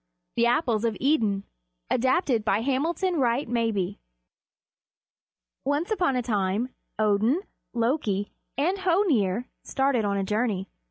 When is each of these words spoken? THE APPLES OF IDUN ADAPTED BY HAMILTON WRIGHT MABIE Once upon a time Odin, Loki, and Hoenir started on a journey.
THE 0.35 0.47
APPLES 0.47 0.83
OF 0.83 0.97
IDUN 0.99 1.43
ADAPTED 1.91 2.43
BY 2.43 2.61
HAMILTON 2.61 3.19
WRIGHT 3.19 3.47
MABIE 3.49 3.99
Once 5.63 5.91
upon 5.91 6.15
a 6.15 6.23
time 6.23 6.69
Odin, 6.97 7.41
Loki, 7.75 8.31
and 8.57 8.79
Hoenir 8.79 9.45
started 9.61 10.03
on 10.03 10.17
a 10.17 10.23
journey. 10.23 10.67